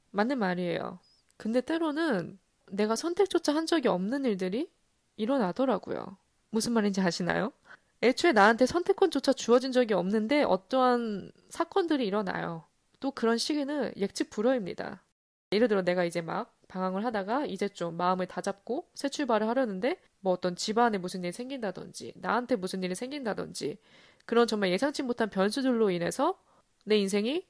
맞는 0.09 0.39
말이에요. 0.39 0.97
근데 1.37 1.61
때로는 1.61 2.39
내가 2.71 2.95
선택조차 2.95 3.53
한 3.53 3.67
적이 3.67 3.89
없는 3.89 4.25
일들이 4.25 4.71
일어나더라고요. 5.17 6.17
무슨 6.49 6.73
말인지 6.73 6.99
아시나요? 6.99 7.53
애초에 8.01 8.31
나한테 8.31 8.65
선택권조차 8.65 9.33
주어진 9.33 9.71
적이 9.71 9.93
없는데 9.93 10.41
어떠한 10.41 11.31
사건들이 11.49 12.07
일어나요. 12.07 12.65
또 12.99 13.11
그런 13.11 13.37
시기는 13.37 13.93
예측 13.97 14.31
불허입니다. 14.31 15.03
예를 15.51 15.67
들어 15.67 15.83
내가 15.83 16.05
이제 16.05 16.21
막 16.21 16.54
방황을 16.75 17.05
하다가 17.05 17.45
이제 17.45 17.69
좀 17.69 17.95
마음을 17.95 18.25
다잡고 18.25 18.89
새 18.93 19.07
출발을 19.07 19.47
하려는데 19.47 19.97
뭐 20.19 20.33
어떤 20.33 20.55
집안에 20.55 20.97
무슨 20.97 21.23
일이 21.23 21.31
생긴다든지 21.31 22.13
나한테 22.17 22.57
무슨 22.57 22.83
일이 22.83 22.93
생긴다든지 22.95 23.77
그런 24.25 24.47
정말 24.47 24.71
예상치 24.71 25.03
못한 25.03 25.29
변수들로 25.29 25.89
인해서 25.89 26.37
내 26.83 26.97
인생이 26.97 27.45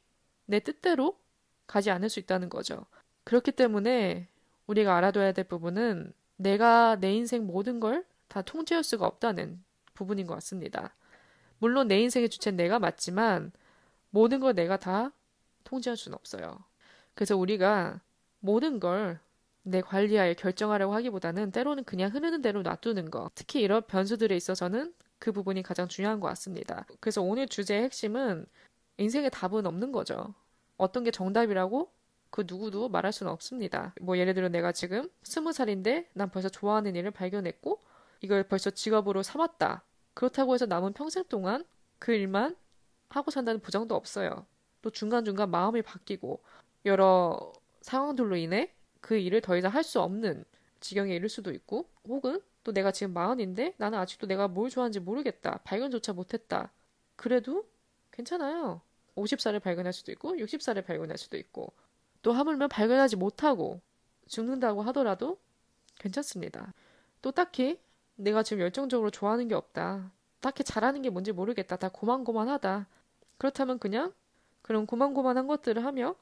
내 0.46 0.60
뜻대로 0.60 1.18
가지 1.66 1.90
않을 1.90 2.10
수 2.10 2.20
있다는 2.20 2.50
거죠. 2.50 2.86
그렇기 3.24 3.52
때문에 3.54 4.28
우리가 4.68 4.96
알아둬야 4.96 5.32
될 5.32 5.46
부분은 5.46 6.14
내가 6.38 6.98
내 7.00 7.14
인생 7.14 7.46
모든 7.48 7.80
걸 7.80 8.06
다 8.28 8.42
통제할 8.42 8.84
수가 8.84 9.06
없다는 9.06 9.64
부분인 9.94 10.28
것 10.28 10.34
같습니다. 10.36 10.96
물론 11.60 11.88
내 11.88 12.00
인생의 12.02 12.30
주체는 12.30 12.58
내가 12.58 12.80
맞지만 12.80 13.52
모든 14.10 14.40
걸 14.40 14.54
내가 14.56 14.78
다 14.78 15.12
통제할 15.64 15.96
수는 15.96 16.16
없어요. 16.18 16.64
그래서 17.14 17.38
우리가 17.38 18.02
모든 18.46 18.80
걸 18.80 19.20
내 19.68 19.82
관리하에 19.82 20.36
결정하려고 20.36 20.94
하기보다는 20.94 21.52
때로는 21.52 21.86
그냥 21.86 22.14
흐르는 22.14 22.44
대로 22.44 22.62
놔두는 22.62 23.10
거. 23.10 23.32
특히 23.34 23.62
이런 23.62 23.82
변수들에 23.82 24.36
있어서는 24.36 24.94
그 25.18 25.32
부분이 25.32 25.64
가장 25.64 25.88
중요한 25.88 26.20
것 26.20 26.28
같습니다. 26.28 26.86
그래서 27.00 27.24
오늘 27.24 27.48
주제의 27.48 27.84
핵심은 27.86 28.46
인생의 28.98 29.32
답은 29.32 29.66
없는 29.66 29.92
거죠. 29.92 30.36
어떤 30.78 31.04
게 31.04 31.10
정답이라고 31.10 31.92
그 32.30 32.44
누구도 32.48 32.90
말할 32.90 33.12
수는 33.12 33.32
없습니다. 33.32 33.96
뭐 34.02 34.20
예를 34.20 34.36
들어 34.36 34.50
내가 34.50 34.72
지금 34.72 35.10
스무 35.24 35.52
살인데 35.52 36.10
난 36.14 36.30
벌써 36.30 36.48
좋아하는 36.48 36.96
일을 36.96 37.10
발견했고 37.10 37.82
이걸 38.22 38.44
벌써 38.44 38.70
직업으로 38.70 39.24
삼았다. 39.24 39.84
그렇다고 40.14 40.54
해서 40.54 40.68
남은 40.68 40.94
평생 40.94 41.24
동안 41.28 41.66
그 41.98 42.12
일만 42.12 42.56
하고 43.10 43.32
산다는 43.32 43.62
보장도 43.62 43.96
없어요. 43.96 44.46
또 44.84 44.92
중간중간 44.92 45.50
마음이 45.50 45.82
바뀌고 45.82 46.44
여러 46.86 47.52
상황들로 47.86 48.36
인해 48.36 48.74
그 49.00 49.16
일을 49.16 49.42
더 49.42 49.56
이상 49.56 49.72
할 49.72 49.84
수 49.84 50.02
없는 50.02 50.44
지경에 50.80 51.16
이를 51.16 51.30
수도 51.30 51.52
있고 51.52 51.88
혹은 52.08 52.42
또 52.64 52.74
내가 52.74 52.92
지금 52.92 53.14
마흔인데 53.14 53.76
나는 53.78 54.00
아직도 54.00 54.26
내가 54.28 54.48
뭘 54.48 54.70
좋아하는지 54.72 55.00
모르겠다. 55.00 55.60
발견조차 55.64 56.14
못했다. 56.14 56.72
그래도 57.16 57.68
괜찮아요. 58.12 58.82
50살을 59.16 59.62
발견할 59.62 59.94
수도 59.94 60.12
있고 60.12 60.36
60살을 60.36 60.84
발견할 60.84 61.18
수도 61.18 61.38
있고 61.38 61.74
또 62.24 62.34
하물며 62.34 62.68
발견하지 62.70 63.18
못하고 63.18 63.82
죽는다고 64.28 64.82
하더라도 64.82 65.38
괜찮습니다. 66.00 66.74
또 67.22 67.32
딱히 67.32 67.80
내가 68.16 68.42
지금 68.42 68.62
열정적으로 68.62 69.12
좋아하는 69.12 69.48
게 69.48 69.54
없다. 69.54 70.12
딱히 70.42 70.64
잘하는 70.64 71.04
게 71.04 71.12
뭔지 71.12 71.32
모르겠다. 71.32 71.76
다 71.76 71.90
고만고만하다. 71.90 72.88
그렇다면 73.38 73.78
그냥 73.78 74.12
그런 74.64 74.88
고만고만한 74.88 75.46
것들을 75.46 75.86
하며 75.86 76.16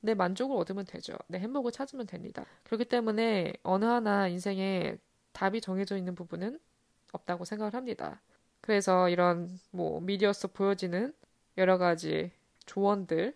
내 0.00 0.14
만족을 0.14 0.56
얻으면 0.56 0.84
되죠. 0.86 1.14
내 1.28 1.38
행복을 1.38 1.72
찾으면 1.72 2.06
됩니다. 2.06 2.44
그렇기 2.64 2.86
때문에 2.86 3.52
어느 3.62 3.84
하나 3.84 4.28
인생에 4.28 4.96
답이 5.32 5.60
정해져 5.60 5.96
있는 5.96 6.14
부분은 6.14 6.58
없다고 7.12 7.44
생각을 7.44 7.74
합니다. 7.74 8.20
그래서 8.60 9.08
이런 9.08 9.58
뭐 9.70 10.00
미디어에서 10.00 10.48
보여지는 10.48 11.14
여러 11.58 11.78
가지 11.78 12.30
조언들 12.66 13.34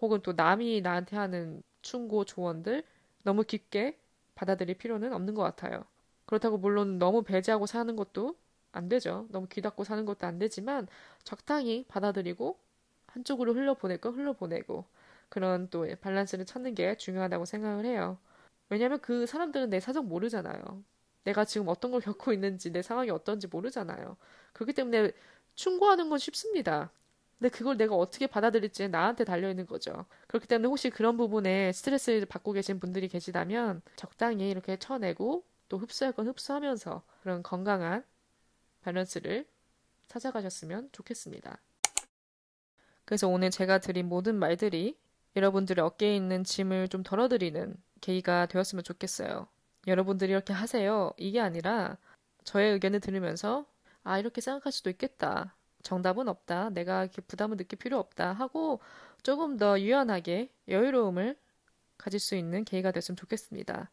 혹은 0.00 0.20
또 0.22 0.32
남이 0.32 0.80
나한테 0.80 1.16
하는 1.16 1.62
충고 1.82 2.24
조언들 2.24 2.84
너무 3.24 3.44
깊게 3.44 3.98
받아들일 4.34 4.76
필요는 4.76 5.12
없는 5.12 5.34
것 5.34 5.42
같아요. 5.42 5.84
그렇다고 6.26 6.58
물론 6.58 6.98
너무 6.98 7.22
배제하고 7.22 7.66
사는 7.66 7.94
것도 7.96 8.36
안 8.72 8.88
되죠. 8.88 9.26
너무 9.30 9.46
귀 9.48 9.60
닫고 9.60 9.84
사는 9.84 10.04
것도 10.04 10.26
안 10.26 10.38
되지만 10.38 10.88
적당히 11.24 11.84
받아들이고 11.88 12.58
한쪽으로 13.06 13.52
흘려보내고 13.54 14.10
흘려보내고 14.10 14.84
그런 15.32 15.70
또 15.70 15.86
밸런스를 16.02 16.44
찾는 16.44 16.74
게 16.74 16.94
중요하다고 16.94 17.46
생각을 17.46 17.86
해요. 17.86 18.18
왜냐하면 18.68 19.00
그 19.00 19.24
사람들은 19.24 19.70
내 19.70 19.80
사정 19.80 20.06
모르잖아요. 20.06 20.60
내가 21.24 21.46
지금 21.46 21.68
어떤 21.68 21.90
걸 21.90 22.02
겪고 22.02 22.34
있는지 22.34 22.70
내 22.70 22.82
상황이 22.82 23.08
어떤지 23.08 23.46
모르잖아요. 23.46 24.18
그렇기 24.52 24.74
때문에 24.74 25.10
충고하는 25.54 26.10
건 26.10 26.18
쉽습니다. 26.18 26.92
근데 27.38 27.48
그걸 27.48 27.78
내가 27.78 27.94
어떻게 27.94 28.26
받아들일지 28.26 28.90
나한테 28.90 29.24
달려 29.24 29.48
있는 29.48 29.64
거죠. 29.66 30.04
그렇기 30.26 30.46
때문에 30.46 30.68
혹시 30.68 30.90
그런 30.90 31.16
부분에 31.16 31.72
스트레스를 31.72 32.26
받고 32.26 32.52
계신 32.52 32.78
분들이 32.78 33.08
계시다면 33.08 33.80
적당히 33.96 34.50
이렇게 34.50 34.76
쳐내고 34.76 35.44
또 35.70 35.78
흡수할 35.78 36.12
건 36.12 36.28
흡수하면서 36.28 37.04
그런 37.22 37.42
건강한 37.42 38.04
밸런스를 38.82 39.46
찾아가셨으면 40.08 40.90
좋겠습니다. 40.92 41.58
그래서 43.06 43.28
오늘 43.28 43.50
제가 43.50 43.78
드린 43.78 44.10
모든 44.10 44.34
말들이 44.34 45.00
여러분들의 45.36 45.84
어깨에 45.84 46.14
있는 46.16 46.44
짐을 46.44 46.88
좀 46.88 47.02
덜어드리는 47.02 47.74
계기가 48.00 48.46
되었으면 48.46 48.84
좋겠어요. 48.84 49.46
여러분들이 49.86 50.30
이렇게 50.32 50.52
하세요. 50.52 51.12
이게 51.16 51.40
아니라 51.40 51.96
저의 52.44 52.72
의견을 52.72 53.00
들으면서 53.00 53.66
아, 54.04 54.18
이렇게 54.18 54.40
생각할 54.40 54.72
수도 54.72 54.90
있겠다. 54.90 55.54
정답은 55.82 56.28
없다. 56.28 56.70
내가 56.70 57.02
이렇게 57.04 57.22
부담을 57.22 57.56
느낄 57.56 57.78
필요 57.78 57.98
없다. 57.98 58.32
하고 58.32 58.80
조금 59.22 59.56
더 59.56 59.80
유연하게 59.80 60.50
여유로움을 60.68 61.36
가질 61.98 62.20
수 62.20 62.36
있는 62.36 62.64
계기가 62.64 62.90
됐으면 62.92 63.16
좋겠습니다. 63.16 63.90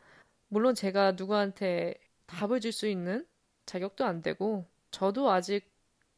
물론 0.50 0.76
제가 0.76 1.14
누구한테 1.14 1.96
답을 2.28 2.60
줄 2.62 2.72
수 2.74 2.88
있는 2.88 3.26
자격도 3.66 4.06
안 4.06 4.22
되고, 4.22 4.66
저도 4.92 5.32
아직 5.32 5.70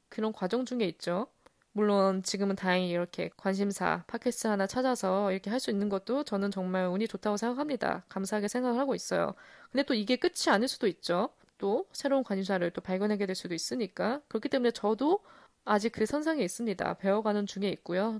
그런 0.09 0.33
과정 0.33 0.65
중에 0.65 0.85
있죠. 0.85 1.27
물론 1.73 2.21
지금은 2.23 2.55
다행히 2.55 2.89
이렇게 2.89 3.29
관심사, 3.37 4.03
팟캐스트 4.07 4.47
하나 4.47 4.67
찾아서 4.67 5.31
이렇게 5.31 5.49
할 5.49 5.59
수 5.59 5.69
있는 5.71 5.89
것도 5.89 6.23
저는 6.23 6.51
정말 6.51 6.87
운이 6.87 7.07
좋다고 7.07 7.37
생각합니다. 7.37 8.03
감사하게 8.09 8.47
생각을 8.47 8.79
하고 8.79 8.95
있어요. 8.95 9.33
근데 9.71 9.83
또 9.83 9.93
이게 9.93 10.15
끝이 10.17 10.49
아닐 10.49 10.67
수도 10.67 10.87
있죠. 10.87 11.29
또 11.57 11.85
새로운 11.93 12.23
관심사를 12.23 12.69
또 12.71 12.81
발견하게 12.81 13.25
될 13.25 13.35
수도 13.35 13.53
있으니까. 13.53 14.21
그렇기 14.27 14.49
때문에 14.49 14.71
저도 14.71 15.19
아직 15.65 15.91
그 15.91 16.05
선상에 16.05 16.43
있습니다. 16.43 16.95
배워가는 16.95 17.45
중에 17.45 17.69
있고요. 17.69 18.19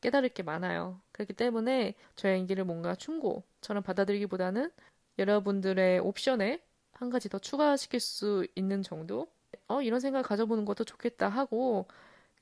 깨달을 0.00 0.30
게 0.30 0.42
많아요. 0.42 1.00
그렇기 1.12 1.34
때문에 1.34 1.94
저의 2.16 2.38
연기를 2.38 2.64
뭔가 2.64 2.94
충고처럼 2.94 3.82
받아들이기보다는 3.82 4.70
여러분들의 5.18 6.00
옵션에 6.00 6.60
한 6.94 7.10
가지 7.10 7.28
더 7.28 7.38
추가시킬 7.38 8.00
수 8.00 8.46
있는 8.56 8.82
정도? 8.82 9.28
어, 9.68 9.80
이런 9.82 10.00
생각 10.00 10.18
을 10.20 10.22
가져보는 10.24 10.64
것도 10.64 10.84
좋겠다 10.84 11.28
하고 11.28 11.86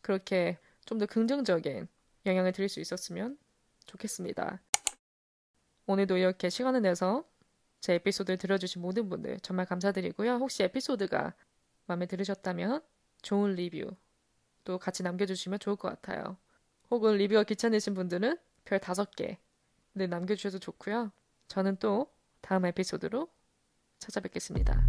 그렇게 0.00 0.58
좀 0.86 0.98
더 0.98 1.06
긍정적인 1.06 1.86
영향을 2.24 2.52
드릴 2.52 2.68
수 2.68 2.80
있었으면 2.80 3.36
좋겠습니다. 3.86 4.60
오늘도 5.86 6.16
이렇게 6.16 6.48
시간을 6.50 6.82
내서 6.82 7.24
제 7.80 7.94
에피소드를 7.94 8.38
들어주신 8.38 8.82
모든 8.82 9.08
분들 9.08 9.40
정말 9.40 9.66
감사드리고요. 9.66 10.36
혹시 10.36 10.62
에피소드가 10.62 11.34
마음에 11.86 12.06
들으셨다면 12.06 12.82
좋은 13.22 13.54
리뷰 13.54 13.90
또 14.64 14.78
같이 14.78 15.02
남겨주시면 15.02 15.58
좋을 15.58 15.76
것 15.76 15.88
같아요. 15.88 16.36
혹은 16.90 17.16
리뷰가 17.16 17.44
귀찮으신 17.44 17.94
분들은 17.94 18.38
별 18.64 18.78
다섯 18.80 19.10
개 19.14 19.38
네, 19.92 20.06
남겨주셔도 20.06 20.58
좋고요. 20.58 21.12
저는 21.48 21.76
또 21.76 22.10
다음 22.40 22.64
에피소드로 22.66 23.28
찾아뵙겠습니다. 23.98 24.88